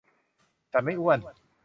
[0.71, 1.19] ฉันไม่อ้วน